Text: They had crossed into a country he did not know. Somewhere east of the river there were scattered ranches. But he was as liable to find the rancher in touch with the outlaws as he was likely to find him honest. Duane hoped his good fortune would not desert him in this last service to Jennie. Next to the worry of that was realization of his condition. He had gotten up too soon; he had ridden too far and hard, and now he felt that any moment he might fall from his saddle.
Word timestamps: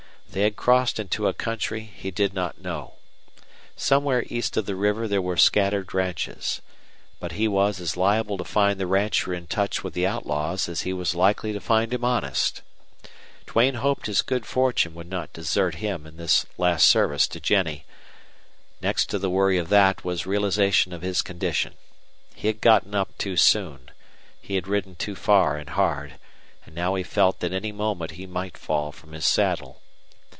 They 0.33 0.43
had 0.43 0.55
crossed 0.55 0.97
into 0.97 1.27
a 1.27 1.33
country 1.33 1.81
he 1.81 2.09
did 2.09 2.33
not 2.33 2.61
know. 2.61 2.93
Somewhere 3.75 4.23
east 4.29 4.55
of 4.55 4.65
the 4.65 4.77
river 4.77 5.05
there 5.05 5.21
were 5.21 5.35
scattered 5.35 5.93
ranches. 5.93 6.61
But 7.19 7.33
he 7.33 7.49
was 7.49 7.81
as 7.81 7.97
liable 7.97 8.37
to 8.37 8.45
find 8.45 8.79
the 8.79 8.87
rancher 8.87 9.33
in 9.33 9.47
touch 9.47 9.83
with 9.83 9.93
the 9.93 10.07
outlaws 10.07 10.69
as 10.69 10.83
he 10.83 10.93
was 10.93 11.15
likely 11.15 11.51
to 11.51 11.59
find 11.59 11.93
him 11.93 12.05
honest. 12.05 12.61
Duane 13.45 13.73
hoped 13.73 14.05
his 14.05 14.21
good 14.21 14.45
fortune 14.45 14.93
would 14.93 15.09
not 15.09 15.33
desert 15.33 15.75
him 15.83 16.07
in 16.07 16.15
this 16.15 16.45
last 16.57 16.87
service 16.87 17.27
to 17.27 17.41
Jennie. 17.41 17.83
Next 18.79 19.07
to 19.07 19.19
the 19.19 19.29
worry 19.29 19.57
of 19.57 19.67
that 19.67 20.05
was 20.05 20.25
realization 20.25 20.93
of 20.93 21.01
his 21.01 21.21
condition. 21.21 21.73
He 22.35 22.47
had 22.47 22.61
gotten 22.61 22.95
up 22.95 23.17
too 23.17 23.35
soon; 23.35 23.91
he 24.41 24.55
had 24.55 24.69
ridden 24.69 24.95
too 24.95 25.17
far 25.17 25.57
and 25.57 25.71
hard, 25.71 26.13
and 26.65 26.73
now 26.73 26.95
he 26.95 27.03
felt 27.03 27.41
that 27.41 27.51
any 27.51 27.73
moment 27.73 28.11
he 28.11 28.25
might 28.25 28.57
fall 28.57 28.93
from 28.93 29.11
his 29.11 29.25
saddle. 29.27 29.81